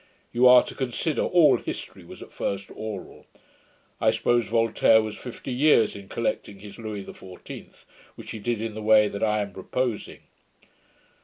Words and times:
You 0.33 0.47
are 0.47 0.63
to 0.63 0.73
consider, 0.73 1.21
all 1.21 1.57
history 1.57 2.03
was 2.03 2.23
at 2.23 2.31
first 2.31 2.71
oral. 2.73 3.27
I 3.99 4.09
suppose 4.09 4.47
Voltaire 4.47 4.99
was 4.99 5.15
fifty 5.15 5.51
years 5.51 5.95
in 5.95 6.09
collecting 6.09 6.57
his 6.57 6.79
Louis 6.79 7.05
XIV 7.05 7.85
which 8.15 8.31
he 8.31 8.39
did 8.39 8.63
in 8.63 8.73
the 8.73 8.81
way 8.81 9.07
that 9.07 9.21
I 9.21 9.41
am 9.43 9.53
proposing.' 9.53 10.21